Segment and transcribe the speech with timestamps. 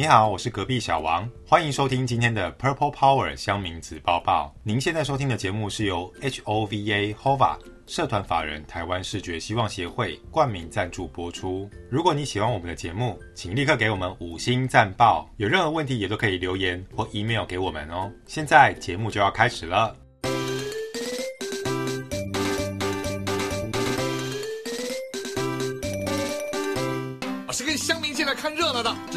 [0.00, 4.50] 你好，我是隔壁小王，欢迎收听今天的 Purple Power 乡民子报报。
[4.62, 11.68] 您现在收听的节目是由 HOVA HOVA 社团法人台湾视觉希望协会冠名赞助播出。
[11.90, 15.28] 如果你喜欢我们的节目，请立刻给我们五星赞报。
[15.36, 18.10] 有任何问题也都可以留言或 email 给我们哦。
[18.24, 19.94] 现在节目就要开始了。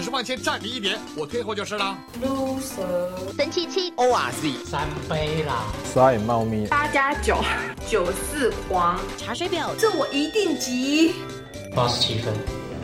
[0.04, 1.98] 只是往前站你一点，我退后就是了。
[2.22, 5.64] loser，神七七，ORZ，三杯啦，
[5.94, 7.38] 刷眼猫咪，八加九，
[7.88, 11.16] 九四黄，查水表，这我一定急。
[11.74, 12.34] 八十七分，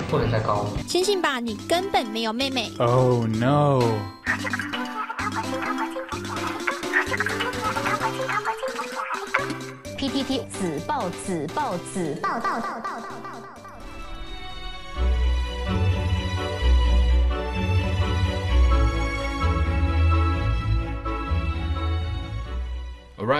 [0.09, 0.69] 不能再高了。
[0.87, 2.71] 相信吧，你根本没有妹妹。
[2.77, 3.81] Oh no。
[9.97, 13.48] PTT 子报子报子报报报报报。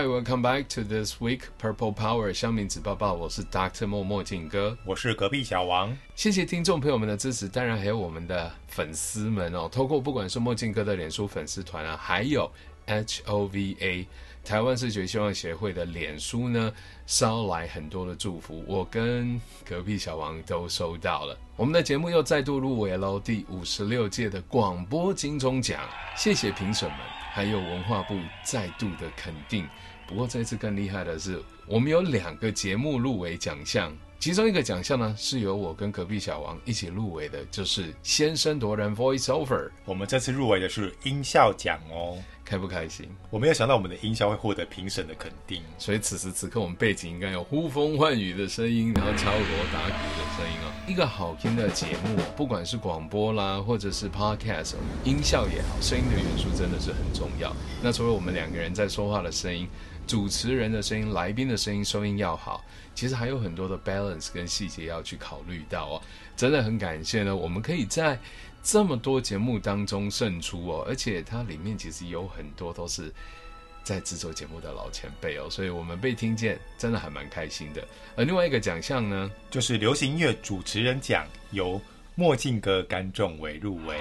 [0.06, 3.12] Welcome back to this week Purple Power 乡民子抱抱。
[3.12, 5.94] 我是 Doctor 镜哥，我是隔壁小王。
[6.16, 9.68] 谢谢听众朋友们的支持，当然还有我们的粉丝们哦。
[9.70, 12.50] 透过不管是墨镜哥的脸书粉丝团啊，还有
[12.86, 14.06] HOVA
[14.42, 16.72] 台湾视觉希望协会的脸书呢，
[17.06, 21.38] 捎来很多的祝福，我跟隔壁小王都收到了。
[21.56, 25.82] 我们的节目又再度入围了第五十六届的广播金钟奖，
[26.16, 26.98] 谢谢评审们，
[27.32, 29.68] 还有文化部再度的肯定。
[30.10, 39.70] 不过这次更厉害的是，我们有两个节目入围奖项，其中一个奖项呢是由我跟隔壁小王一起入围的，就是先声夺人 Voice Over。
[39.84, 42.18] 我们这次入围的是音效奖哦，
[42.50, 43.08] 开不开心？
[43.30, 50.72] 我没有想到我们的音效会获得评审的肯定，所以此时此刻我们背景应该有呼风唤雨的声音，然后敲锣打鼓的声音哦。
[50.88, 54.74] 一个好听的节目，不管是广播啦，或者是 Podcast，
[55.04, 57.54] 音效也好，声音的元素真的是很重要。
[57.80, 59.68] 那除了我们两个人在说话的声音。
[60.06, 62.64] 主持人的声音、来宾的声音收音要好，
[62.96, 66.02] 其实还有很多的 balance 跟细节要去考虑到哦。
[66.36, 68.18] 真的很感谢呢，我们可以在
[68.62, 73.12] 这么多节目当中胜出哦，而且它里面其实有很多都是
[73.82, 77.86] 在制作节目的老前辈哦，所以我们被听见，真的还蛮开心的。
[78.16, 81.80] 而另外一个奖项呢，就是流行音乐主持人奖，由
[82.14, 83.98] 墨镜哥甘仲伟入围。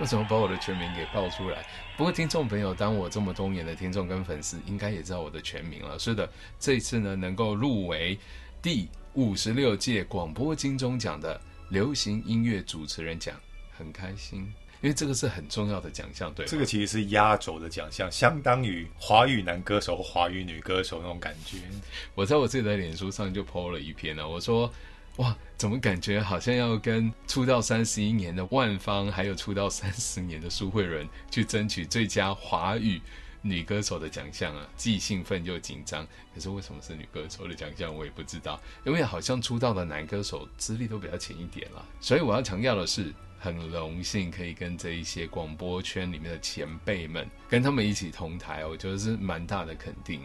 [0.00, 1.64] 为什么把我的全名给报出来？
[1.96, 5.96] 不过听众朋友，当我这么多年的听众跟粉丝，应该也知道我的全名了。
[5.98, 6.28] 是的，
[6.58, 8.18] 这一次呢，能够入围
[8.60, 13.36] 第五十六届广播金钟奖的流行音乐主持人奖，
[13.84, 14.40] 很开心，
[14.80, 16.32] 因为这个是很重要的奖项。
[16.34, 21.58] 对，这个其实是压轴的奖项，相当于华语男歌手、华语女歌手那种感觉。
[22.14, 24.72] 我在我自己的脸书上就 po 了一篇呢，我说。
[25.18, 33.00] 哇，怎么感觉好像要跟出道三十一年的万芳，还有出道三十年的苏慧伦去争取最佳华语
[33.40, 34.68] 女歌手的奖项啊？
[34.74, 36.04] 既兴奋又紧张。
[36.34, 38.60] 可是为什么是女歌手的奖项，我也不知道。
[38.84, 41.86] 因为好像出道的男歌手资历都比较浅一点了。
[42.00, 50.20] 所以我要强调的是，很荣幸可以跟这一些广播圈里面的前辈们，跟他们一起同台，我觉得是蛮大的肯定。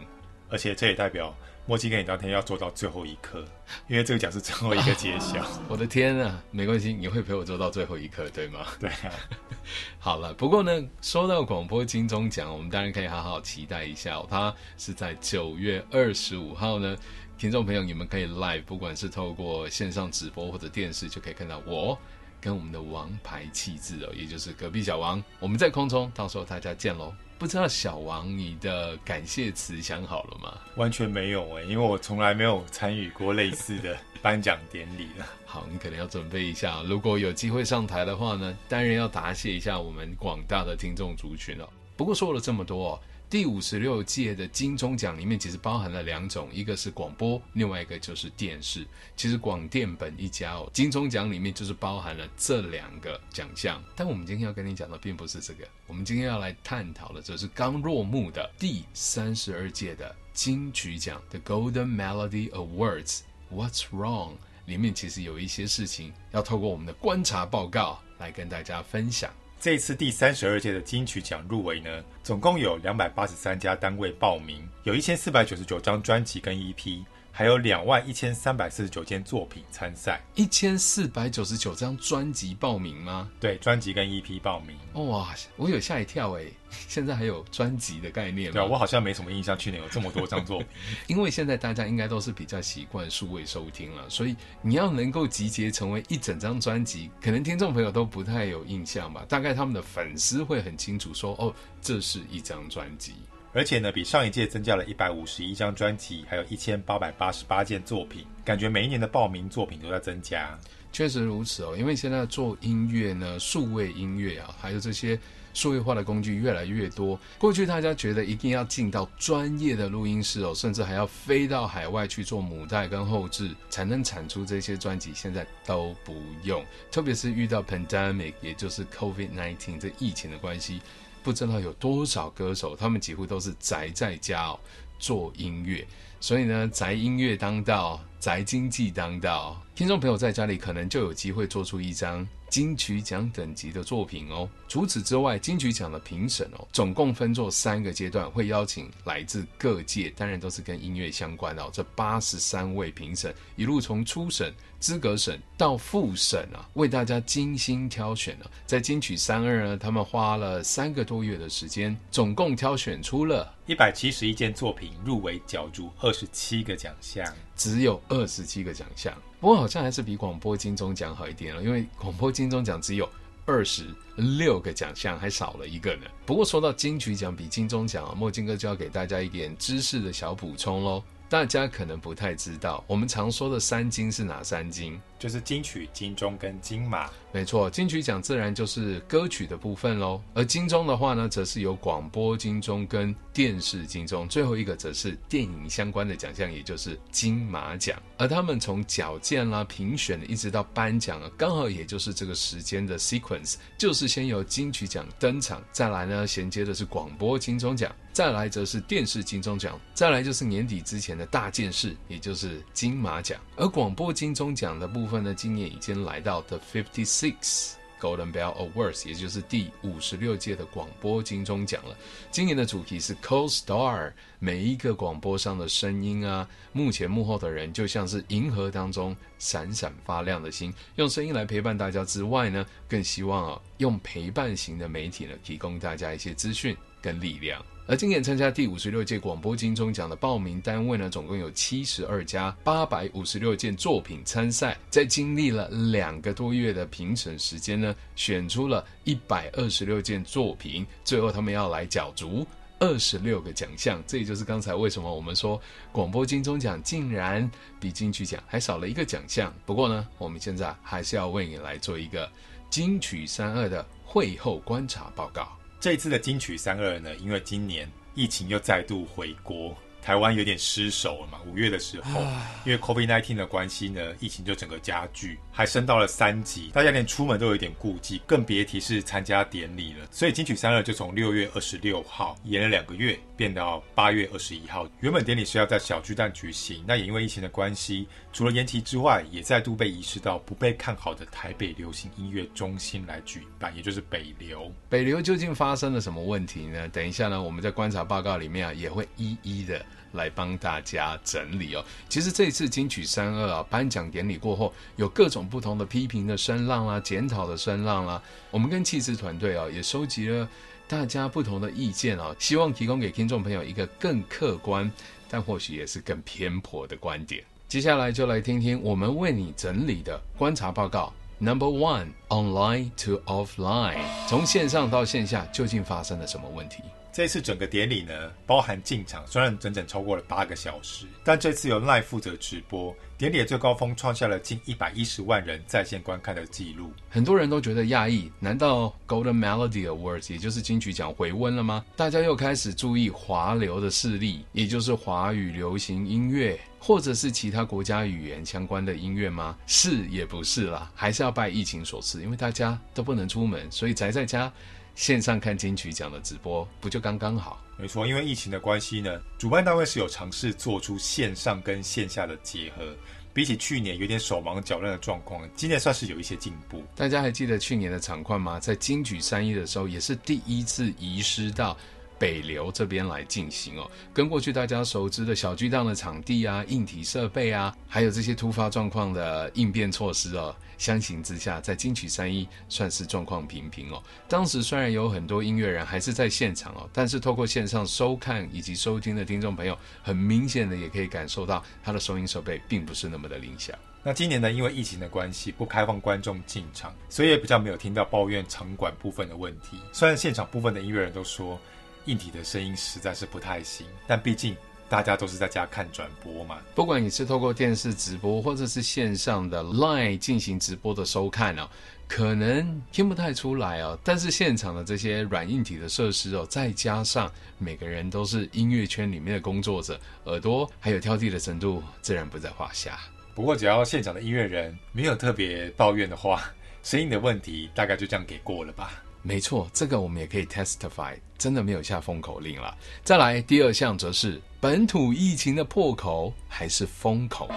[0.48, 1.32] 而且这也代表
[1.64, 3.44] 墨镜哥你当天要做到最后一刻，
[3.86, 5.46] 因为这个奖是最后一个揭晓。
[5.68, 8.66] 我的天啊，没关系，你会陪我做到最后一刻，对吗？
[8.80, 9.12] 对啊。
[10.00, 14.26] 好了，不过呢，说到广播金钟奖，我们当然可以好好期待一下哦。
[14.28, 16.96] 它是在九月二十五号呢，
[17.38, 21.96] 听众朋友你们可以 live，不管是透过线上直播或者电视，就可以看到我
[22.40, 27.12] 跟我们的王牌气质哦，也就是隔壁小王，我们在空中，到时候大家见喽。
[27.38, 30.58] 不知道小王，你的感谢词想好了吗？
[30.76, 35.26] 完全没有哎，因为我从来没有参与过类似的颁奖典礼了。
[35.46, 41.68] 好，你可能要准备一下，如果有机会上台的话呢，当然要答谢一下我们广大的听众族群了。
[41.96, 43.00] 不过说了这么多。
[43.30, 48.84] 第五十六届的金钟奖里面，其实包含了两种，一个是广播，另外一个就是电视。
[49.14, 53.80] 其实广电本一家哦，金钟奖里面就是包含了这两个奖项。
[53.94, 63.20] 但我们今天要跟你讲的并不是这个，我们今天要来探讨的就是刚落幕的第三十二届的金曲奖 The Golden Melody Awards。
[63.48, 64.32] What's wrong？
[64.66, 69.32] 里面其实有一些事情要透过我们的观察报告来跟大家分享。
[69.60, 83.30] 这一次第三十二届的金曲奖入围呢，总共有两百八十三家单位报名，有一千四百九十九张专辑跟 EP，还有两万一千三百四十九件作品参赛，一千四百九十九张专辑报名吗？
[83.40, 84.76] 对，专辑跟 EP 报名。
[85.08, 86.44] 哇，我有吓一跳哎！
[86.86, 88.52] 现在还有专辑的概念吗？
[88.60, 90.68] 对，我好像没什么印象，去年有这么多张作品。
[91.08, 99.24] 因为现在大家应该都是比较习惯数位收听了，所以你要能够集结成为一整张专辑，可能听众朋友都不太有印象吧。
[99.28, 103.14] 大概他们的粉丝会很清楚说，哦，这是一张专辑。
[103.52, 110.56] 而且呢，比上一届增加了一百五十一张专辑，还有一千八百八十八件作品，感觉每一年的报名作品都在增加。
[110.92, 115.18] 确实如此哦，因为现在做音乐呢，数位音乐啊，还有这些
[115.54, 117.18] 数位化的工具越来越多。
[117.38, 125.12] 过去大家觉得一定要进到专业的录音室哦，甚至还要飞到海外去做母带跟后制，才能产出这些专辑。
[125.14, 130.80] 现在都不用，特别是遇到 pandemic，也就是 COVID-19 这疫情的关系。
[131.22, 134.60] 不知道有多少歌手，他们几乎都是宅在家哦，
[134.98, 135.86] 做音乐。
[136.20, 139.60] 所以呢，宅音乐当道，宅经济当道。
[139.74, 144.46] 听众朋友在家里可能就有机会做出一张金曲奖等级的作品哦。
[144.68, 151.70] 除此之外，金曲奖的评审哦，总共分作三个阶段，会邀请来自各界，当然都是跟音乐相关的哦。
[151.72, 154.52] 这八十三位评审，一路从初审。
[154.80, 158.50] 资格审到复审啊，为大家精心挑选了。
[158.66, 167.24] 在金曲三二呢，他们花了三个多月的时间，总共挑选出了一百七十一件作品，入围角逐二十七个奖项，
[167.54, 169.14] 只有二十七个奖项。
[169.38, 173.08] 不过好像还是比广播金钟奖好一点了，因为广播金钟奖只有
[173.44, 173.84] 二十
[174.16, 176.06] 六个奖项，还少了一个呢。
[176.24, 181.02] 不过说到金曲奖比金钟奖啊，墨镜哥就要给大家一点知识的小补充喽。
[181.30, 185.00] 大家可能不太知道，我们常说的三金是哪三金？
[185.16, 187.08] 就是金曲、金钟跟金马。
[187.30, 197.96] 没错，金曲奖自然就是歌曲的部分喽，而金钟的话呢，则是有广播金钟跟电视金钟，最后一个则是电影相关的奖项，也就是金马奖。
[198.18, 213.40] 而他们从缴件啦、评选一直到颁奖啊，刚好也就是这个时间的 sequence，就是先由金曲奖登场，再来呢衔接的是广播金钟奖，再来则是电视金钟奖，再来就是年底之前的大件事，也就是金马奖。
[213.56, 215.24] 而广播金钟奖的部分。
[215.24, 221.96] 呢，今年已经来到 The Fifty Six Golden Bell Awards，也就是第五十六届的广播金钟奖了。
[222.30, 237.64] 今年的主题是 Co-Star，每一个广播上的声音啊，幕前幕后的人就像是银河当中闪闪发亮的星，用声音来陪伴大家之外呢，更希望啊，用陪伴型的媒体呢，提供大家一些资讯跟力量。
[237.90, 252.46] 而今年参加第五十六届广播金钟奖的报名单位呢，总共有七十二家，八百五十六件作品参赛，在经历了两个多月的评审时间呢，选出了一百二十六件作品，最后他们要来角逐
[252.78, 254.00] 二十六个奖项。
[254.06, 255.60] 这也就是刚才为什么我们说
[255.90, 257.50] 广播金钟奖竟然
[257.80, 259.52] 比金曲奖还少了一个奖项。
[259.66, 262.30] 不过呢，我们现在还是要为你来做一个
[262.70, 265.59] 金曲三二的会后观察报告。
[265.80, 269.74] 这一次的金曲三二呢，因为今年疫情又再度回国。
[270.02, 271.38] 台湾有点失守了嘛？
[271.46, 272.20] 五月的时候，
[272.64, 280.06] 因为 COVID-19 的关系呢，疫情就整个加剧，还升到了三级，大家连出门都有点顾忌，更别提是参加典礼了。
[280.10, 284.88] 所以金曲三二就从六月二十六号延了两个月，变到八月二十一号。
[285.00, 294.72] 原本典礼是要在小巨蛋举行，那也因为疫情的关系，除了延期之外，也再度被移师到不被看好的台北流行音乐中心来举办，也就是北流。
[294.88, 296.88] 北流究竟发生了什么问题呢？
[296.88, 299.84] 等一下呢，我们在观察报告里面啊，也会一一的。
[300.12, 301.84] 来帮大家整理哦。
[302.08, 308.22] 其实这次金曲三二啊，颁奖典礼过后，有各种不同的批评的声浪啦、检讨的声浪啦。
[308.50, 310.48] 我们跟气质团队啊，也收集了
[310.88, 314.90] 大家不同的意见啊，希望提供给听众朋友一个更客观，
[315.28, 317.44] 但或许也是更偏颇的观点。
[317.68, 321.12] 接下来就来听听我们为你整理的观察报告。
[321.38, 323.96] Number one，online to offline，
[324.28, 326.82] 从线上到线下，究竟发生了什么问题？
[327.12, 336.92] 这次整个典礼呢，包含进场，虽然整整超过了八个小时，但这次由 LINE 负责直播，典礼的最高峰创下了近一百一十万人在线观看的记录。
[337.08, 341.84] 很多人都觉得讶异，难道 Golden Melody Awards 也就是金曲奖回温了吗？
[341.96, 349.58] 大家又开始注意华流的势力，也就是华语流行音乐，或者是其他国家语言相关的音乐吗？
[349.66, 354.50] 是也不是啦，还是要拜疫情所赐，因为大家都不能出门，所以宅在家。
[354.94, 357.62] 线上看金曲奖的直播不就刚刚好？
[357.76, 362.94] 没错，因为疫情的关系呢，主办单位是有尝试做出线上跟线下的结合。
[363.32, 366.82] 比起去年有点手忙脚乱的状况，今年算是有一些进步。
[366.96, 368.58] 大家还记得去年的场况吗？
[368.58, 371.78] 在金曲三一的时候，也是第一次遗失到
[372.20, 373.90] 北流这边来进行哦。
[374.12, 384.02] 跟过去大家熟知的小巨蛋的场地啊、硬体设备啊，还有这些突发状况的应变措施哦，相形之下，在金曲三一算是状况平平哦。
[384.28, 393.74] 当时虽然有很多音乐人还是在现场哦，但是透过线上收看以及收听的听众朋友，很明显的也可以感受到他的收音设备并不是那么的理想。
[394.02, 399.78] 那今年呢，因为疫情的关系，不开放观众进场，所以也比较没有听到抱怨场馆部分的问题。
[399.92, 401.60] 虽然现场部分的音乐人都说
[402.06, 404.56] 硬体的声音实在是不太行，但毕竟
[404.88, 406.58] 大家都是在家看转播嘛。
[406.74, 411.68] 不管你是透过电视直播，或者是线上的 Line 进行直播的收看哦，
[412.08, 413.98] 可能听不太出来哦。
[414.02, 422.98] 但是现场的这些软硬体的设施哦，再加上每个人都是音乐圈里面的工作者，耳朵还有挑剔的程度，自然不在话下。
[423.32, 426.52] 不过，只要现场的音乐人没有特别抱怨的话，
[426.82, 429.02] 声音的问题大概就这样给过了吧。
[429.22, 432.76] 没错，这个我们也可以 testify，真的没有下封口令了。
[433.02, 437.50] 再来，第二项则是本土疫情的破口还是封口？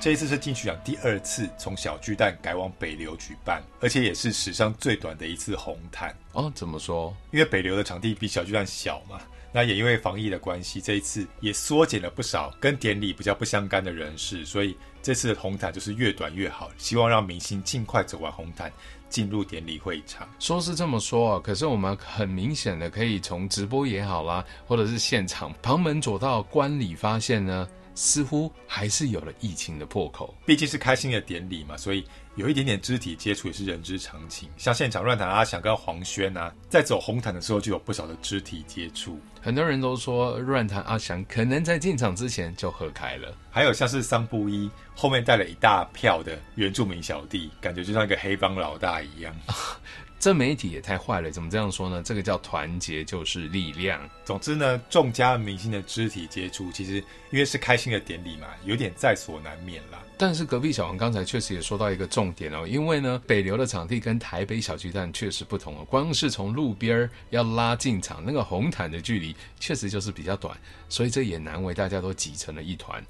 [0.00, 6.14] 这一次是金曲奖第二次从小巨蛋改往北流举办，而且也是史上最短的一次红毯。
[6.32, 7.14] 哦，怎么说？
[7.32, 9.20] 因为北流的场地比小巨蛋小嘛。
[9.50, 18.72] 那也因为防疫的关系，这一次也缩减了不少跟典礼比较不相干的人士，所以这次的红毯就是越短越好，希望让明星尽快走完红毯，
[19.14, 20.28] 进入典礼会场。
[20.40, 30.34] 说是这么说啊，可是我们很明显的可以从直播也好啦，或者是现场旁门左道观礼发现呢，似乎还是有了疫情的破口。
[30.44, 32.04] 毕竟是开心的典礼嘛，所以。
[32.36, 39.20] 有一点点肢体接触也是人之常情，像现场乱谈阿翔跟黄轩啊，在走红毯的时候就有不少的肢体接触。
[39.40, 43.32] 很多人都说乱弹阿翔可能在进场之前就喝开了。
[43.50, 49.34] 还有像是桑布一后面带了一大票的原住民小弟，感觉就像一个黑帮老大一样。
[50.24, 52.02] 这媒体也太坏了，怎么这样说呢？
[52.02, 54.00] 这个叫团结就是力量。
[54.24, 56.94] 总之呢，众家明星的肢体接触，其实
[57.30, 60.02] 因为是开心的典礼嘛，有点在所难免啦。
[60.16, 70.56] 但是隔壁小王刚才确实也说到一个重点哦，因为呢，北流的场地跟台北小巨蛋确实不同哦，光是从路边要拉进场，那个红毯的距离确实就是比较短，
[70.88, 73.04] 所以这也难为大家都挤成了一团。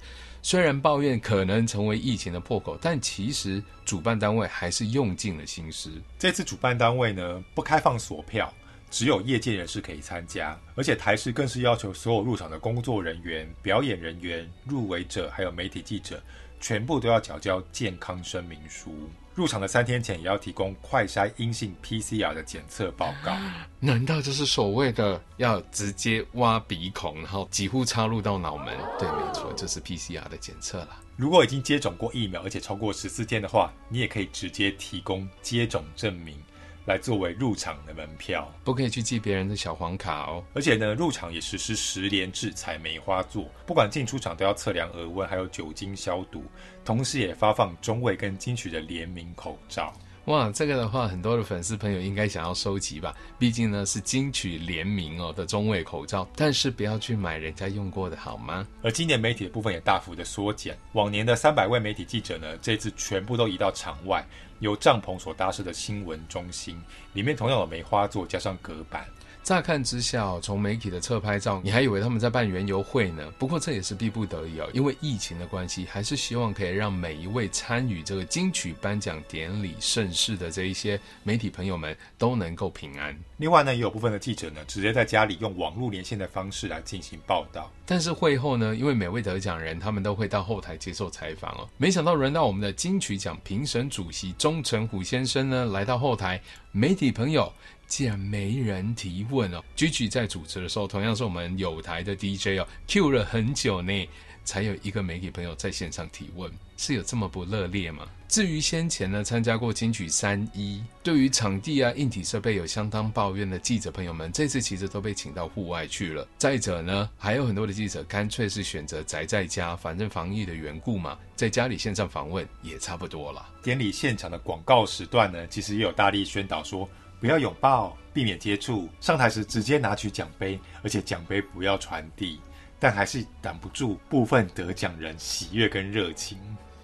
[0.47, 5.91] 虽然抱怨可能成为疫情的破口，但其实主办单位还是用尽了心思。
[6.19, 8.53] 这次主办单位呢，不开放索票，
[8.91, 16.23] 只有业界人士可以参加，而且台视更是要求所有入场的工作人员、表演人员、入围者还有媒体记者，
[16.61, 18.95] 全部都要缴交健康声明书。
[19.35, 23.37] 入场的三天前也要提供快筛阴性 PCR 的检测报告。
[23.81, 28.77] 难道就是所谓的要直接挖鼻孔，然后几乎插入到脑门？
[28.99, 31.01] 对，没错，这、就是 PCR 的检测啦。
[31.17, 36.37] 如果已经接种过疫苗，而且超过十四天的话，你也可以直接提供接种证明。
[36.85, 40.45] 来作为入场的门票，不可以去寄别人的小黄卡哦。
[40.55, 46.45] 而且呢，入场也实施十连制采梅花座，不管进出场都要测量额温，还有酒精消毒，
[46.85, 49.93] 同时也发放中卫跟金曲的联名口罩。
[50.27, 53.15] 哇，这个的话，很多的粉丝朋友应该想要收集吧？
[53.39, 58.67] 毕竟呢是金曲联名哦的中卫口罩，但是不要去买人家用过的好吗？
[58.83, 64.25] 而今年媒体的部分也大幅的缩减，往年的三百位媒体记者呢，这次全部都移到场外，
[64.65, 66.81] 由帐篷所搭设的新闻中心，
[67.13, 69.07] 里面同样有梅花座加上隔板。
[69.45, 73.31] 乍看之下，从媒体的侧拍照，你还以为他们在办园游会呢。
[73.39, 83.15] 不过这也是逼不得已哦，因为疫情的关系，还是希望可以让每一位参与这个金曲颁奖典礼盛事的这一些媒体朋友们都能够平安。
[83.37, 87.71] 另外呢，也有部分的记者呢，直接在家里用网络连线的方式来进行报道。
[87.85, 91.69] 但是会后呢，因为每位得奖人他们都会到后台接受采访哦。
[91.77, 96.41] 没想到轮到我们的金曲奖评审主席钟成虎先生呢，来到后台，
[96.73, 97.53] 媒体朋友。
[97.87, 104.09] 竟然没人提问哦，Gigi 在主持的时候，同样是我们有台的 DJ 哦，Q 了很久呢，
[104.45, 108.07] 才有一个媒体朋友在线上提问，是有这么不热烈吗？
[108.27, 116.27] 至于先前呢参加过金曲三一，对于场地啊硬体设备有相当抱怨的记者朋友们，这次其实都被请到户外去了。
[116.37, 123.49] 再者呢，还有很多的记者干脆是选择宅在家，反正防疫的缘故嘛，在家里线上访问也差不多了。
[123.63, 126.89] 典礼现场的广告时段呢，其实也有大力宣导说。
[127.25, 128.87] 不要拥抱，避免接触。
[129.01, 132.39] 上台时直接拿取奖杯，而且奖杯不要传递。
[132.79, 136.37] 但还是挡不住部分得奖人喜悦跟热情。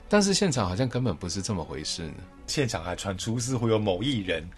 [0.09, 2.15] 但是现场好像根本不是这么回事呢。
[2.47, 4.49] 现场还传出似乎有某艺人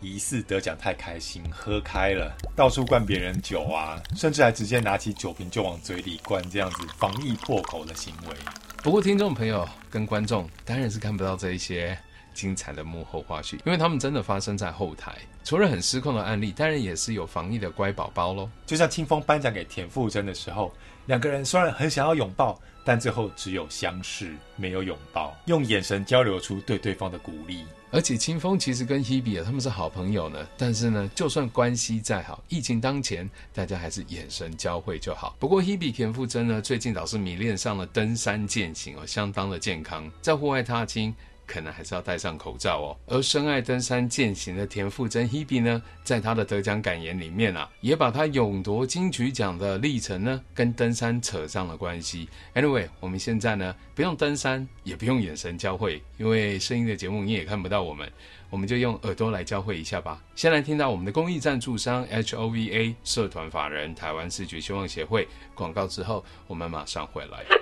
[0.00, 8.36] 疑似得奖太开心，喝开了，到处灌别人酒啊，甚至还直接拿起酒瓶就往嘴里灌，这样子防疫破口的行为。
[8.80, 11.98] 不过听众朋友跟观众当然是看不到这一些。
[12.32, 15.16] 精彩的幕后花絮，因为他们真的发生在后台。
[15.44, 18.48] 除了很失控的案例，当然也是有防疫的乖宝宝喽。
[18.64, 20.72] 就像清风颁奖给田馥甄的时候，
[21.06, 27.64] 两个人虽然很想要拥抱，但最后只有相视，没有拥抱，用眼神交流出对对方的鼓励。
[27.90, 30.48] 而且清风其实跟 Hebe 啊，他们是好朋友呢。
[30.56, 35.36] 但是呢，就算关系再好，疫情当前，大家还是眼神交汇就好。
[35.38, 41.14] 不过 Hebe 田馥甄呢，最近倒是迷恋上了登山健行哦，相当的健康，在户外踏青。
[41.46, 42.96] 可能还是要戴上口罩哦。
[43.06, 52.28] 而深爱登山健行的田馥甄 Hebe 呢，在他的得奖感言里面啊，也把他勇夺金曲奖的历程呢，跟登山扯上了关系。
[52.54, 58.10] Anyway，我们现在呢，不用登山，也不用眼神交汇，因为声音的节目你也看不到我们，
[58.50, 60.22] 我们就用耳朵来交汇一下吧。
[60.34, 67.44] 先来听到我们的公益赞助商 HOVA 社团法人台湾视觉希望协会广告之后，我们马上回来。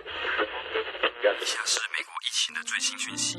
[1.43, 1.90] 以下是美国疫情
[2.61, 3.39] 的最新讯息。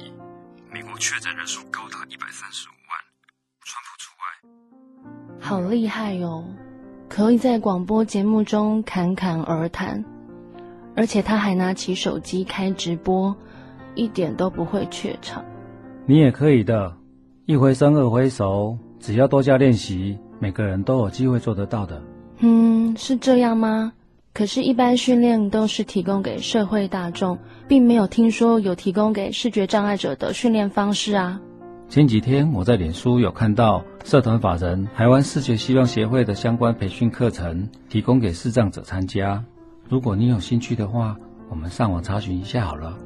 [0.74, 2.98] 美国确诊人数高达一百三十五万，
[3.63, 5.40] 川普除外。
[5.40, 6.44] 好厉害哟，
[7.08, 10.04] 可以在广播节目中侃侃而谈，
[10.96, 13.36] 而且他还拿起手机开直播，
[13.94, 15.46] 一点都不会怯场。
[16.08, 16.98] 你也可以的，
[17.46, 22.01] 一回生二回熟，只要多加练习，每个人都有机会做得到的。
[22.40, 23.94] 嗯，是这样吗？
[24.33, 31.39] 可是，一般训练都是提供给社会大众，并没有听说有提供给视觉障碍者的训练方式啊。
[31.89, 39.43] 前几天我在脸书有看到社团法人台湾视觉希望协会的相关培训课程，提供给视障者参加。
[39.89, 41.17] 如果你有兴趣的话，
[41.50, 42.97] 我们上网查询一下好了。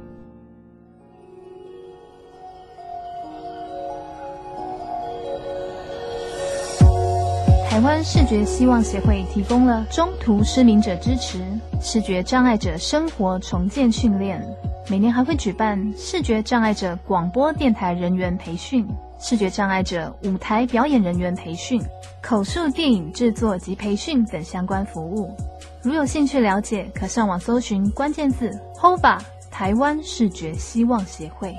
[7.76, 11.44] 台湾视觉希望协会提供了中途失明者支持、
[11.78, 14.42] 视觉障碍者生活重建训练，
[14.88, 21.78] 每年还会举办视觉障碍者广播电台人员培训、视觉障碍者舞台表演人员培训、
[22.22, 25.36] 口述电影制作及培训等相关服务。
[25.82, 29.18] 如有兴趣了解，可上网搜寻关键字 “HOVA
[29.50, 31.54] 台湾视觉希望协会”。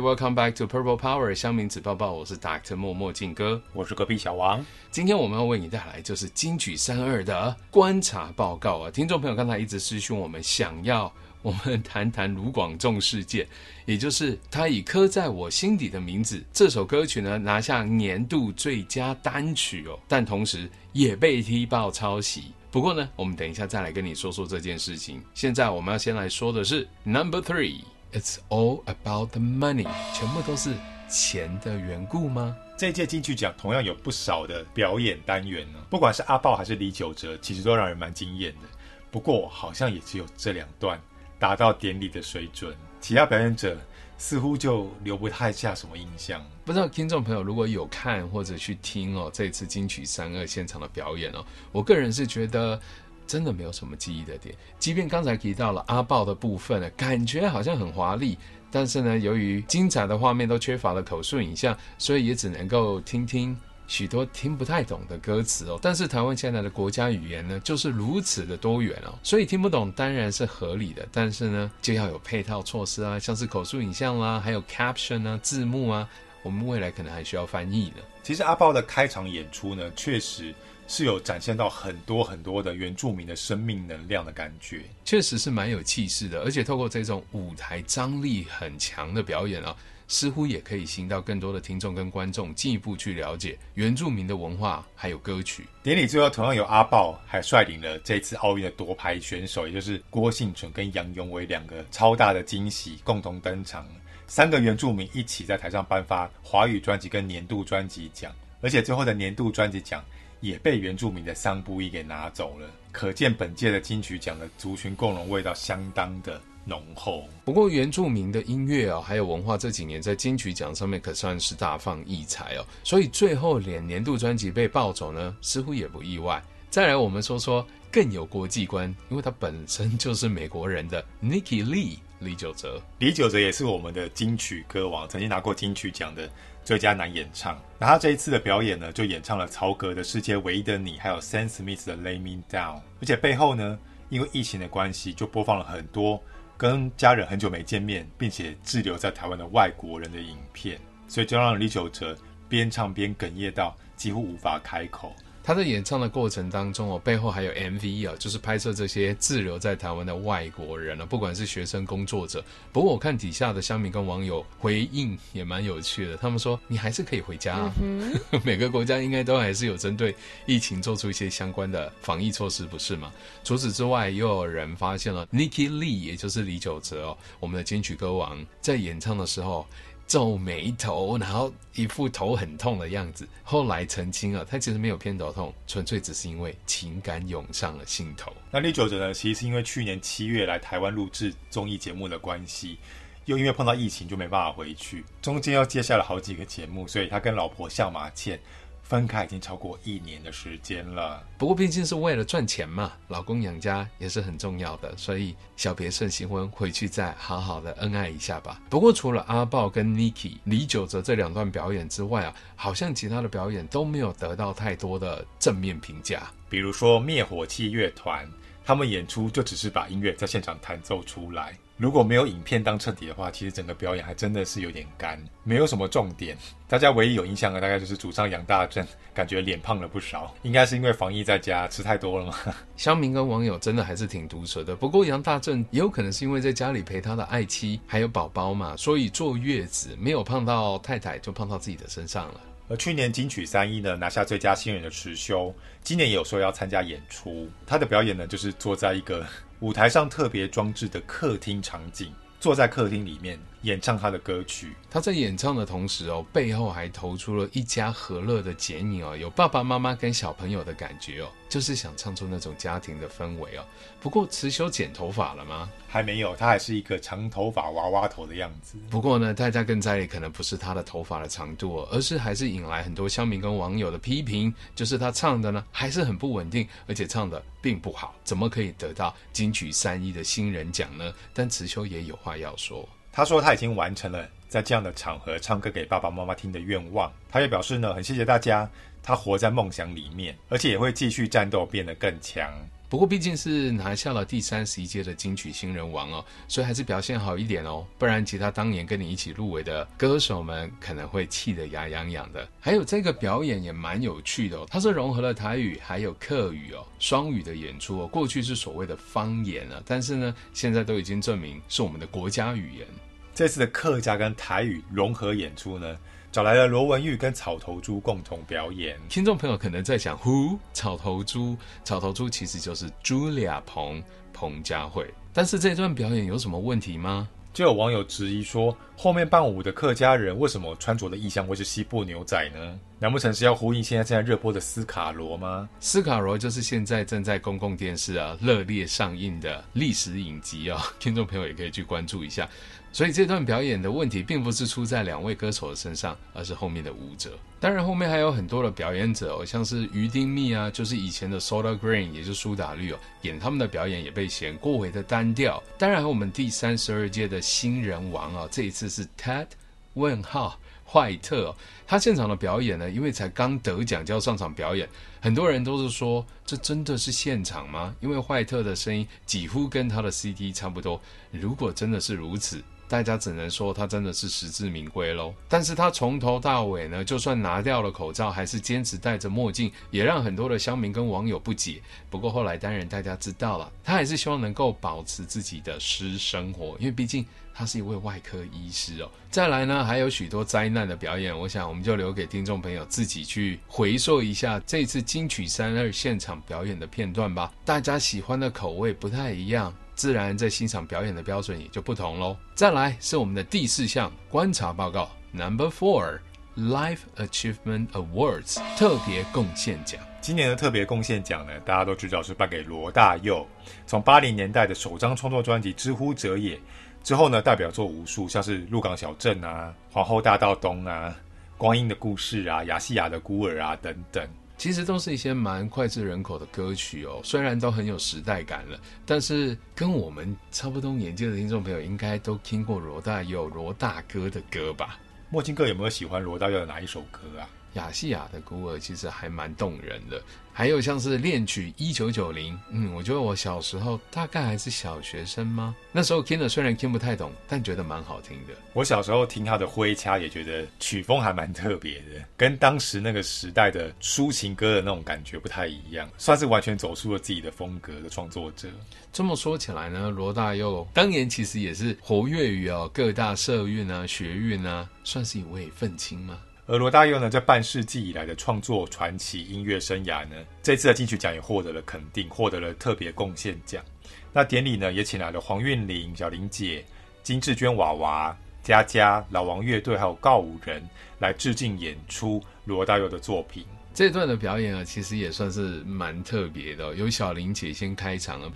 [0.00, 4.64] Welcome back to Purple Power 香名子报报，我是 Doctor 默默静哥，我是隔壁小王。
[4.90, 8.90] 今天我们要为你带来就是金曲三二的观察报告啊！
[8.90, 13.46] 听众朋友刚才一直私讯我们，想要我们谈谈卢广仲事件，
[13.86, 22.52] 也就是他以刻在我心底的名字这首歌曲呢拿下年度最佳单曲哦，但同时也被踢爆抄袭。
[22.70, 25.22] 不过呢，我们等一下再来跟你说说这件事情。
[25.34, 27.80] 现在我们要先来说的是 Number Three。
[28.14, 30.72] It's all about the money，全部都是
[31.08, 32.56] 钱的缘故吗？
[32.78, 38.68] 这一届金曲奖同样有不少的表演单元呢，不管是阿豹还是李玖哲，其实都让人蛮惊艳的。
[39.10, 41.00] 不过好像也只有这两段
[41.40, 43.76] 达到典礼的水准，其他表演者
[44.16, 46.40] 似乎就留不太下什么印象。
[46.64, 52.80] 不知道听众朋友如果有看或者去听哦，这次金曲三二现场的表演哦，我个人是觉得。
[53.26, 58.36] 真的没有什么记忆的点，即便刚才提到了阿豹的部分呢，感觉好像很华丽，
[58.70, 63.56] 但是呢，由于精彩的画面都缺乏了口述影像，所以也只能够听听
[63.86, 65.78] 许多听不太懂的歌词哦。
[65.80, 76.08] 但是台湾现在的国家语言呢，就是如此的多元哦，所以听不懂当然是合理的，但是呢，就要有配套措施啊，像是口述影像啦，还有 caption 啊，字幕啊，
[76.42, 78.02] 我们未来可能还需要翻译呢。
[78.22, 80.54] 其实阿豹的开场演出呢，确实。
[80.86, 86.40] 是有展现到很多很多的原住民的生命能量的感觉，确实是蛮有气势的。
[86.42, 89.74] 而且透过这种舞台张力很强的表演啊，
[90.08, 95.66] 似乎也可以吸引到更多的听众跟观众进一步去了解原住民的文化还有歌曲。
[95.82, 103.88] 典礼最后同样由阿豹还率领了这次奥运的夺牌选手，也就是郭幸存跟杨永伟两个超大的惊喜共同登场，
[104.26, 110.04] 三个原住民一起在台上颁发华语专辑跟年度专辑奖，而且最后的年度专辑奖。
[110.44, 117.26] 也被原住民的桑布伊给拿走了，可见本届的金曲奖的族群共融味道相当的浓厚。
[117.46, 126.42] 不过原住民的音乐、哦，还有文化这几年在金曲奖上面可算是大放异彩哦，所以最后连年度专辑被抱走呢，似乎也不意外。
[126.68, 136.28] 再来，我们说说更有国际观，因为他本身就是美国人的 Nikki Lee 李玖哲，李玖哲也是我们的金曲歌王，曾经拿过金曲奖的。
[136.64, 146.18] 最佳男演唱，那他这一次的表演呢，就演唱了曹格的《世界唯一的你》，还有 Sam Smith 的《Lay Me Down》，而且背后呢，因为疫情的关系，就播放了很多
[146.56, 152.16] 跟家人很久没见面，并且滞留在台湾的外国人的影片，所以就让李玖哲
[152.48, 155.14] 边唱边哽咽到几乎无法开口。
[155.46, 162.42] 他在演唱的过程当中哦，背后还有 MV 啊，就是拍摄这些滞留在台湾的外国人了，不管是学生、工作者。
[162.72, 173.12] 不过我看底下的乡民跟网友回应也蛮有趣的，他们说你还是可以回家啊，嗯、 每个国家应该都还是有针对疫情做出一些相关的防疫措施，不是吗？
[173.44, 179.66] 除此之外，又有人发现了 Nicky Lee，也就是李玖哲哦，我们的金曲歌王，在演唱的时候。
[180.06, 183.26] 皱眉头，然后一副头很痛的样子。
[183.42, 188.32] 后来澄清了，他其实没有偏头痛，纯粹只是因为情感涌上了心头。
[188.50, 189.14] 那李久哲呢？
[189.14, 192.78] 其实是因为去年七月来台湾录制综艺节目的关系，
[193.24, 198.38] 又因为碰到疫情就没办法回去，中间又接下了好几个节目，所以他跟老婆向马倩。
[198.84, 208.60] 分开已经超过一年的时间了，不过毕竟是为了赚钱嘛，老公养家也是很重要的，所以小别胜新婚，回去再好好的恩爱一下吧。
[208.68, 216.30] 不过除了阿豹跟 Niki 李玖哲这两段表演之外啊，好像其他的表演都没有得到太多的正面评价。
[216.50, 218.28] 比如说灭火器乐团，
[218.64, 221.56] 他们演出就只是把音乐在现场弹奏出来。
[221.76, 226.38] 如果没有影片当衬底的话，其实整个表演还真的是有点干，没有什么重点。
[226.68, 232.36] 大家唯一有印象的大概就是主唱杨大正，感觉脸胖了不少，应该是因为防疫在家吃太多了嘛。
[232.76, 234.76] 乡民跟网友真的还是挺毒舌的。
[234.76, 242.40] 不过杨大正也有可能是因为在家里陪他的爱妻还有宝宝嘛，所以坐月子没有胖到太太，就胖到自己的身上了。
[242.68, 247.48] 而去年金曲三一呢，拿下最佳新人的持修，今年也有说要参加演出。
[247.66, 249.26] 他的表演呢，就是坐在一个。
[249.60, 254.72] 舞台上特别装置的客厅场景，坐在客厅里面演唱他的歌曲。
[254.90, 263.64] 他在演唱的同时哦，背后还投出了一家和乐的剪影哦，有爸爸妈妈跟小朋友的感觉哦，就是想唱出那种家庭的氛围哦。
[264.00, 265.68] 不过慈修剪头发了吗？
[265.88, 268.76] 还没有，他还是一个长头发娃娃头的样子。
[268.88, 281.12] 不过呢，大家更在意可能不是他的头发的长度哦，而是还是引来很多乡民跟网友的批评，就是他唱的呢还是很不稳定，而且唱的并不好，怎么可以得到金曲三一的新人奖呢？
[281.32, 288.68] 但慈修也有话要说，他说他已经完成了在这样的场合唱歌给爸爸妈妈听的愿望，他也表示呢很谢谢大家，
[289.04, 292.52] 他活在梦想里面，而且也会继续战斗，变得更强。
[292.88, 302.46] 不过毕竟是拿下了第三十一届的金曲新人王哦，所以还是表现好一点哦，不然其他当年跟你一起入围的歌手们可能会气得牙痒痒的。
[302.60, 308.06] 还有这个表演也蛮有趣的哦，它是融合了台语还有客语哦，双语的演出哦。
[308.06, 312.86] 过去是所谓的方言啊，但是呢，现在都已经证明是我们的国家语言。
[313.34, 315.98] 这次的客家跟台语融合演出呢，
[316.30, 318.96] 找来了罗文玉跟草头猪共同表演。
[319.08, 320.56] 听众朋友可能在想，Who？
[320.72, 321.56] 草头猪？
[321.82, 324.00] 草头猪其实就是 Julia 彭
[324.32, 325.12] 彭佳慧。
[325.32, 327.28] 但是这段表演有什么问题吗？
[327.52, 332.78] 就有网友质疑说，后面伴舞的客家人为什么穿着的意象会是西部牛仔呢？
[333.00, 335.68] 难不成是要呼应现在正在热播的斯卡罗吗？
[335.80, 342.48] 斯卡罗就是现在正在公共电视啊热烈上映的历史影集啊， 听众朋友也可以去关注一下。
[342.94, 347.36] 所以这段表演的问题并不是出在两位歌手的身上，而是后面的舞者。
[347.58, 355.60] 当然，后面还有很多的表演者哦，像是于丁密啊，就是以前的 Soda Green，也就是苏打绿哦，演他们的表演也被嫌过为的单调。
[355.76, 359.48] 当然，我们第三十二届的新人王啊，这一次是 Ted
[359.94, 361.56] 问号坏特哦，
[361.88, 364.88] 他现场的表演呢，因为才刚得奖就要上场表演，
[365.20, 367.92] 很多人都是说这真的是现场吗？
[368.00, 371.00] 因为坏特的声音几乎跟他的 CD 差不多。
[371.32, 375.34] 如果真的是如此，大家只能说他真的是实至名归喽。
[375.48, 381.80] 但是他从头到尾呢，就算拿掉了口罩，还是坚持戴着墨镜，也让很多的乡民跟网友不解。
[382.10, 389.10] 不过后来当然大家知道了，他还是希望能够保持自己的私生活，因为毕竟他是一位外科医师哦。
[389.30, 397.52] 再来呢，还有许多灾难的表演，我想我们就留给听众朋友自己去回溯一下这次金曲三二现场表演的片段吧。
[397.64, 399.74] 大家喜欢的口味不太一样。
[399.94, 402.36] 自然在欣赏表演的标准也就不同喽。
[402.54, 410.00] 再来是我们的第四项观察报告，Number Four，Life Achievement Awards 特别贡献奖。
[410.20, 413.46] 今年的特别贡献奖呢，大家都知道是颁给罗大佑。
[413.86, 416.56] 从八零年代的首张创作专辑《之乎者也》
[417.02, 421.14] 之后呢，代表作无数，像是《鹿港小镇》啊，《皇后大道东》啊，
[421.58, 424.26] 《光阴的故事》啊，《亚细亚的孤儿》啊等等。
[424.64, 434.98] 其实都是一些蛮脍炙人口的歌曲哦，虽然都很有时代感了，但是跟我们差不多年纪的听众朋友应该都听过罗大佑罗大哥的歌吧？
[435.28, 437.44] 墨镜哥有没有喜欢罗大佑的哪一首歌啊？
[437.74, 440.22] 亚细亚的孤儿其实还蛮动人的。
[440.56, 445.74] 还有像是恋曲一九九零，嗯，我觉得我小时候大概还是小学生吗？
[445.90, 448.54] 那时候听的虽然听不太懂，但觉得蛮好听的。
[448.72, 458.68] 我小时候听他的灰掐，也觉得曲风还蛮特别的，跟当时那个时代的抒情歌的那种感觉不太一样，算是完全走出了自己的风格的创作者。
[459.12, 466.38] 这么说起来呢，罗大佑当年其实也是活跃于哦各大社运啊、学运啊，算是一位愤青吗？
[466.66, 473.84] 而罗大佑呢，在半世纪以来的创作传奇音乐生涯呢，这次的金曲奖也获得了肯定，获得了特别贡献奖。
[474.32, 476.82] 那典礼呢，也请来了黄韵玲、小玲姐、
[477.22, 480.82] 金志娟、娃娃、佳佳、老王乐队，还有告五人
[481.18, 483.66] 来致敬演出罗大佑的作品。
[483.92, 488.50] 这段的表演啊，其实也算是蛮特别的，由小玲姐先开场了。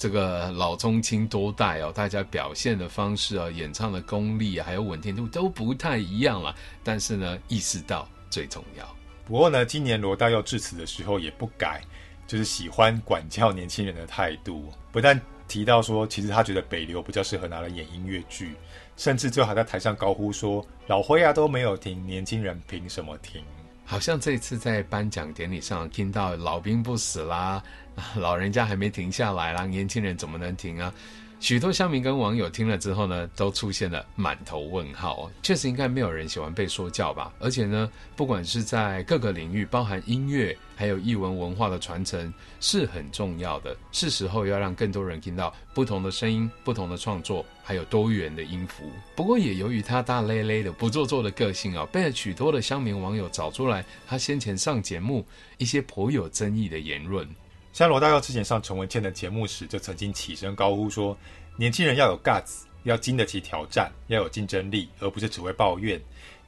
[0.00, 6.56] 这个老中青多代哦，大家表现的方式啊，演唱的功力啊，还有稳定度都不太一样了。
[6.82, 8.96] 但是呢，意识到最重要。
[9.26, 11.82] 不过呢，今年罗大佑致辞的时候也不改，
[12.26, 14.72] 就是喜欢管教年轻人的态度。
[14.90, 18.54] 不但提到说，其实他觉得北流比较适合拿来演音乐剧，
[18.96, 23.42] 甚至最后还在台上高呼说：“老灰啊都没有停，年轻人凭什么停？”
[23.84, 27.60] 好像这次在颁奖典礼上听到“老兵不死啦”。
[28.16, 30.92] 老人家还没停下来啦，年轻人怎么能停啊？
[31.38, 35.30] 许多乡民跟网友听了之后呢，都出现了满头问号。
[35.42, 37.32] 确实应该没有人喜欢被说教吧？
[37.38, 43.74] 而且呢，不管是在各个领域，包含音乐，还有艺文文化的传承，是很重要的。
[43.90, 48.92] 是时候要让更多人听到不同的声音、不同的创作，还有多元的音符。
[49.16, 55.24] 不过也由于他大咧咧的、不做作的个性啊，被了许多的乡民网友找出来，他先前上节目
[55.56, 57.26] 一些颇有争议的言论。
[57.72, 61.16] 像罗大佑之前上陈文茜的节目时，就曾经起身高呼说
[61.56, 66.00] ：“年轻人要有 guts，要经得起挑战，要有竞争力，而不是只会抱怨。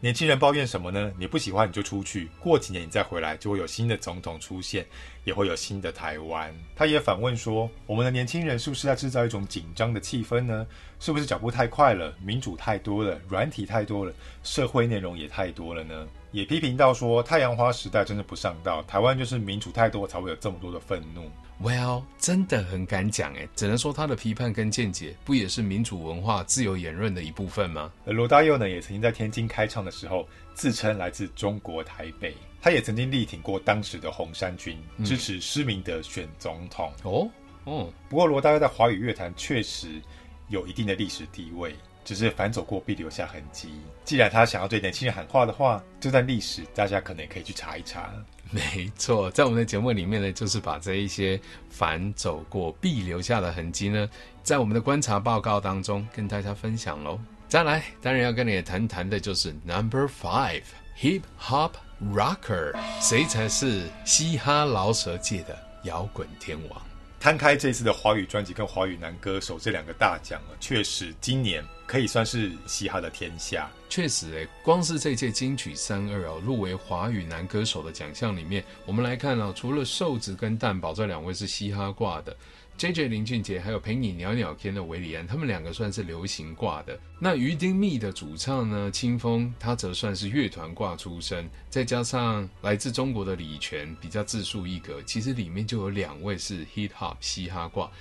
[0.03, 1.13] 年轻人抱怨什么呢？
[1.17, 4.85] 你不喜欢你就出去，过几年你再回来，就会有新的总统出现，
[5.23, 10.67] 也会有新的台湾。”他也反问说：“我们的年轻人是不是在制造一种紧张的气氛呢？
[10.99, 14.13] 是不是脚步太快了，民主太多了，软体太多了，
[14.43, 21.31] 社会内容也太多了呢？”也批评到说，太阳花时代真的不上道，台湾就是民主太多，才会有这么多的愤怒。
[21.63, 27.93] Well，真的很敢讲诶，只能说他的批判跟见解，不也是民主文化、自由言论的一部分吗？
[28.05, 32.35] 而罗大佑呢，也曾经在天津开唱的时候，自称来自中国台北。
[32.61, 36.93] 他也曾经力挺过当时的红衫军，支持施明德选总统。
[37.05, 37.31] 哦
[37.65, 40.03] 哦，不过罗大佑在华语乐坛确实
[40.49, 41.77] 有一定的历史地位。
[42.05, 43.69] 只是反走过必留下痕迹。
[44.05, 48.13] 既然他想要对年轻人喊话的话，这段历史大家可能也可以去查一查。
[48.75, 54.07] 没错，在我们的节目里面呢，就是把这一些凡走过必留下的痕迹呢，
[54.43, 57.19] 在我们的观察报告当中跟大家分享喽。
[57.49, 60.65] 再来，当然要跟你谈谈的就是 Number Five
[61.01, 61.73] Hip Hop
[62.15, 66.83] Rocker，谁才是嘻哈饶舌界的摇滚天王？
[67.19, 73.71] 摊开这次的华语专辑跟华语男歌手这两个大奖啊，确实今年可以算是嘻哈的天下。
[73.91, 82.35] 确实，诶，光是这届金曲三二哦，入围华语男歌手的奖项里面，我们来看哦，除了瘦子跟蛋宝这两位是嘻哈挂的。
[82.79, 86.99] J J 林俊杰还有陪你鸟鸟天的韦礼安，他们两个算是流行挂的。
[87.19, 91.47] 那鱼丁糸的主唱呢，清风，他则算是乐团挂出身。
[91.69, 95.03] 再加上来自中国的李泉，比较自树一格。
[95.03, 97.93] 其实里面就有两位是 hip hop 嘻哈挂，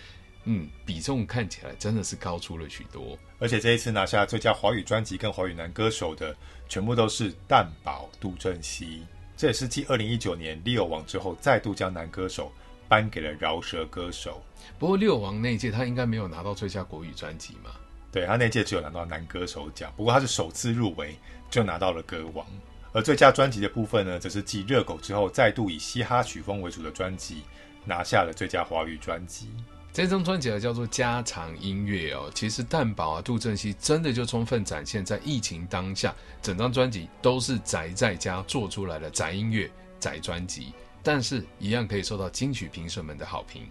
[0.46, 3.18] 嗯，比重看起来真的是高出了许多。
[3.40, 6.36] 而且这一次拿下最佳华语专辑跟华语男歌手的，
[6.68, 9.04] 全部都是蛋堡杜振熙。
[9.38, 12.52] 这也是继二零一九年 Leo 王之后，再度将男歌手
[12.88, 14.44] 颁给了饶舌歌手。
[14.78, 17.72] 不过六王那一届他应该没有拿到最佳国语专辑嘛？
[18.12, 21.16] 对，他那届只有拿到男歌手奖，不过他是首次入围
[21.50, 22.46] 就拿到了歌王。
[22.94, 27.44] 而最佳专辑的部分呢，则是继热狗之后再度以嘻哈曲风为主的专辑
[27.86, 29.50] 拿下了最佳华语专辑。
[29.94, 40.72] 这张专辑叫做家常音乐哦，其实蛋堡啊、杜振熙真的就充分展现在疫情当下，整张专辑都是宅在家做出来的宅音乐、宅专辑，
[41.04, 43.64] 但是一样可以受到金曲评审们的好评。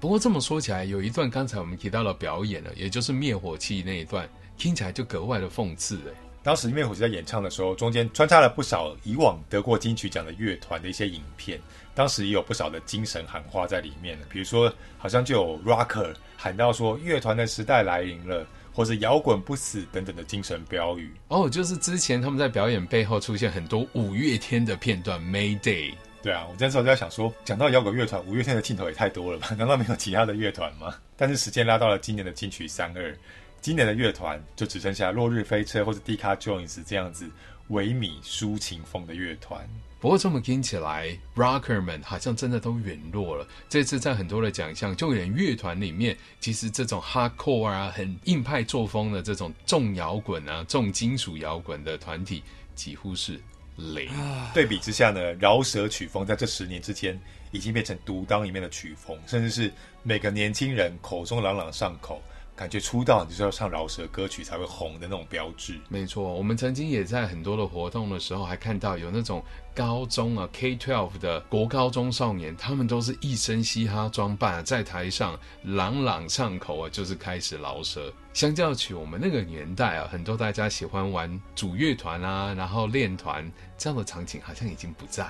[0.00, 6.12] 不过这么说起来，有一段刚才我们提到了表演了，也就是灭火器那一段，听起来就格外的讽刺哎。
[6.42, 11.60] 当时灭火器在演唱的时候，中间穿插了不少以往得过金曲奖的乐团的一些影片，
[11.98, 21.12] 当时也有不少的精神喊话在里面，比如说好像就有 Rocker 喊到说乐团的时代来临了，或是摇滚不死等等的精神标语。
[21.26, 25.92] 哦，就是之前他们在表演背后出现很多五月天的片段，Mayday。
[26.22, 29.48] 对啊，我这时候就在想说，讲到摇滚乐团，五月天的镜头也太多了吧？
[29.58, 30.94] 难道没有其他的乐团吗？
[31.16, 33.12] 但是时间拉到了今年的金曲三二，
[33.60, 37.28] 今年的乐团就只剩下落日飞车或者 Deca Joins 这样子
[37.70, 39.68] 萎靡抒情风的乐团。
[40.00, 43.44] 不过这么听起来，Rocker 们好像真的都陨落了。
[43.68, 52.44] 这次在很多的奖项，就连乐团里面，其实这种 Hardcore 啊，很硬派作风的这种重摇滚啊、重金属摇滚的团体，
[52.76, 53.40] 几乎是
[53.74, 54.08] 零。
[54.54, 59.72] 对比之下呢，饶舌曲风在这十年之间，已经变成独当一面的曲风，甚至是
[60.04, 62.22] 每个年轻人口中朗朗上口。
[62.58, 65.78] 感觉出道就是要唱饶舌歌曲才会红的那种标志。
[65.88, 69.40] 没错，我们曾经也在很多的活动的时候，还看到有那种
[69.72, 78.12] 高中啊 K-12 的国高中少年，他们都是一身嘻哈装扮，在台上朗朗上口啊，就是开始饶舌。
[78.34, 85.24] 相较起我们那个年代啊，很多大家喜欢玩主乐团啊，然后练团这样的场景，好像已经不在。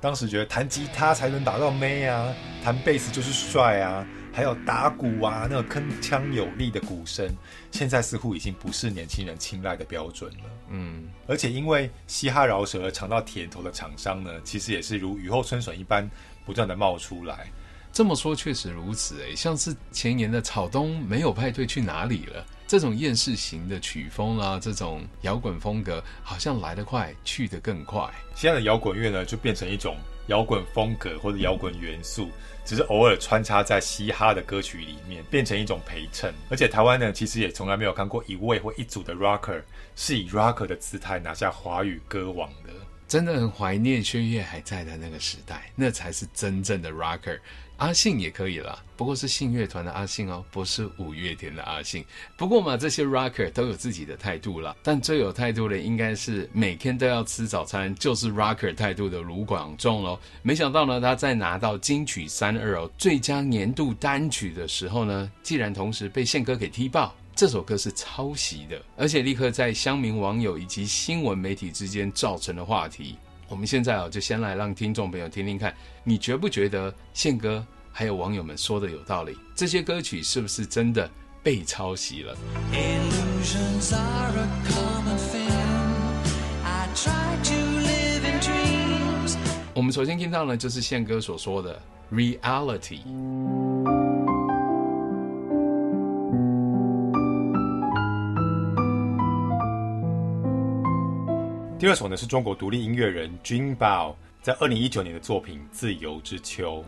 [0.00, 4.06] 当时觉得弹吉他才能打到妹啊，弹贝斯就是帅啊。
[4.38, 7.28] 还有打鼓啊，那个铿锵有力的鼓声，
[7.72, 10.44] 现在似乎已经不是年轻人青睐的标准了。
[10.68, 16.08] 嗯，而且因为嘻哈饶舌而尝到甜头的厂商呢，其实也是如雨后春笋一般
[16.46, 17.48] 不断的冒出来。
[17.92, 22.46] 这么说确实如此诶，像是前年的草东没有派对去哪里了？
[22.64, 28.08] 这种厌世型的曲风啊，这种摇滚风格，好像来得快，去得更快。
[28.36, 29.96] 现在的摇滚乐呢，就变成一种
[30.28, 32.28] 摇滚风格或者摇滚元素。
[32.68, 36.34] 只是偶尔穿插在嘻哈的歌曲里面，变成一种陪衬。
[36.50, 39.62] 而且台湾呢，其实也从来没有看过一位或一组的 rocker
[39.96, 42.68] 是以 rocker 的姿态拿下华语歌王的。
[43.08, 47.38] 真的很怀念薛岳还在的那个时代，那才是真正的 rocker。
[47.78, 52.04] 阿信也可以啦，不过是信乐团的阿信哦，不是五月天的阿信。
[52.36, 60.18] 不过嘛，这些 rocker 都有自己的态度啦，但最有态度的应该是每天都要吃早餐就是 rocker 态度的卢广仲喽。
[60.42, 73.16] 没想到呢，他在拿到金曲三二哦最佳年度单曲的时候呢，竟然同时被宪哥给踢爆，这首歌是抄袭的，而且立刻在乡民网友以及新闻媒体之间造成了话题。
[73.50, 79.34] 我们现在啊，就先来让听众朋友听听看，你觉不觉得宪哥还有网友们说的有道理？
[79.54, 81.10] 这些歌曲是不是真的
[81.42, 82.36] 被抄袭了？
[89.72, 91.80] 我们首先听到呢，就是宪哥所说的
[92.12, 93.00] reality。
[101.78, 106.84] 第二首呢，是中国独立音乐人 Jun Bao 在二零一九年的作品《自由之秋》。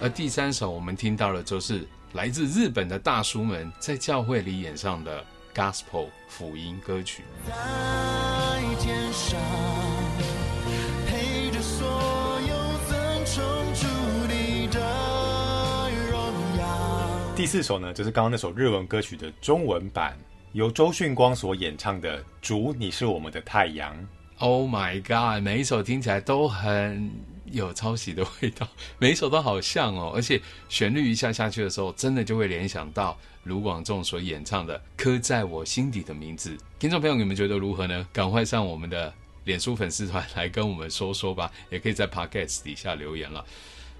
[0.00, 7.24] 而第三首我们听到的，就是来自日本的大叔们在教会里演唱的 Gospel 福音歌曲。
[17.36, 20.16] 第四首呢，就是刚刚那首日文歌曲的中文版，
[20.52, 23.92] 由周迅光所演唱的《主，你是我们的太阳》。
[24.38, 25.42] Oh my god！
[25.42, 27.10] 每一首听起来都很
[27.46, 28.68] 有抄袭的味道，
[29.00, 36.50] 每一首都好像哦，而且旋律一下下去的时候，真的就会联想到卢广仲所演唱的《刻在我心底的名字》。
[36.78, 38.06] 听众朋友，你们觉得如何呢？
[38.12, 43.44] 赶快上我们的脸书粉丝团来跟我们说说吧，也可以在 Podcast 底下留言了。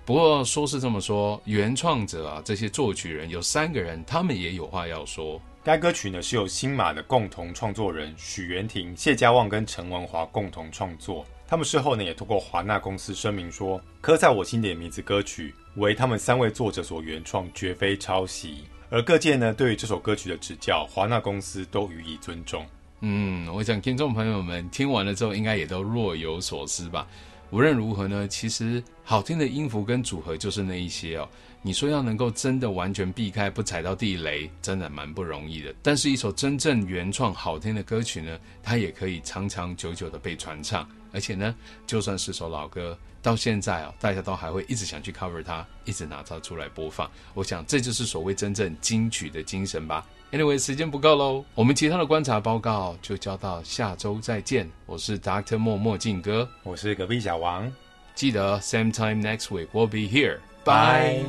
[0.07, 5.41] 不过说是这么说，原创者啊，这些作曲人有三个人，他们也有话要说。
[5.63, 11.25] 该歌曲呢是由新马的共同创作人许元廷、谢家旺跟陈文华共同创作。
[11.49, 18.65] 他们事后呢也通过华纳公司声明说，《刻在我心底的名字》歌曲为他们三位作者所原创，绝非抄袭。
[18.91, 22.67] 而各界呢对于这首歌曲的指教，华纳公司都予以尊重。
[23.01, 27.07] 嗯，我想听众朋友们听完了之后，应该也都若有所思吧。
[27.55, 31.29] 无论如何呢，其实好听的音符跟组合就是那一些哦。
[31.63, 35.73] 你说要能够真的完全避开不踩到地雷，真的蛮不容易的。
[35.81, 40.85] 但是，一首真正原创好听的歌曲呢，它也可以长长久久的被传唱。
[41.13, 41.55] 而且呢，
[41.87, 47.09] 就算是首老歌，到现在哦，大家都还会一直想去 cover 它，一直拿它出来播放。
[47.35, 50.05] 我想这就是所谓真正金曲的精神吧。
[50.35, 54.69] Anyway，时间不够喽，我们其他的观察报告就交到下周再见。
[54.85, 55.57] 我是 Dr.
[55.57, 57.73] 莫墨镜哥，我是隔壁小王。
[58.17, 60.39] 记得 same time next week we'll be here。
[60.65, 61.27] Bye。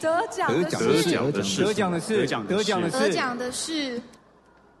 [0.00, 2.26] 得奖的是得奖的是得奖的是得
[2.62, 4.02] 奖的是得奖的是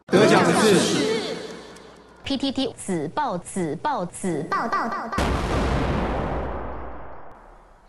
[0.06, 1.36] 得奖的是
[2.24, 5.71] PTT 子报子报子报报报道。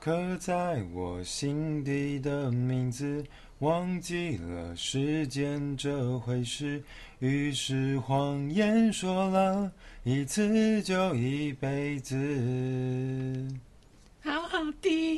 [0.04, 3.24] 刻在我心底的名字，
[3.60, 6.84] 忘记了时间这回事，
[7.20, 9.72] 于是谎言说了
[10.04, 13.48] 一次就一辈子。
[14.22, 15.04] 好好的。